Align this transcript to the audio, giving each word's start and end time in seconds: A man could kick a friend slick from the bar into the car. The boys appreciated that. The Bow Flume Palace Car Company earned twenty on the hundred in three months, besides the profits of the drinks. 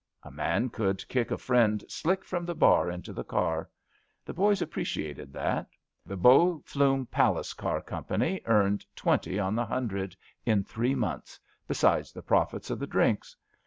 A 0.23 0.31
man 0.31 0.69
could 0.69 1.07
kick 1.09 1.29
a 1.29 1.37
friend 1.37 1.83
slick 1.87 2.25
from 2.25 2.43
the 2.43 2.55
bar 2.55 2.89
into 2.89 3.13
the 3.13 3.23
car. 3.23 3.69
The 4.25 4.33
boys 4.33 4.59
appreciated 4.59 5.31
that. 5.33 5.69
The 6.07 6.17
Bow 6.17 6.63
Flume 6.65 7.05
Palace 7.05 7.53
Car 7.53 7.81
Company 7.83 8.41
earned 8.45 8.83
twenty 8.95 9.37
on 9.37 9.53
the 9.53 9.65
hundred 9.67 10.15
in 10.43 10.63
three 10.63 10.95
months, 10.95 11.39
besides 11.67 12.11
the 12.11 12.23
profits 12.23 12.71
of 12.71 12.79
the 12.79 12.87
drinks. 12.87 13.35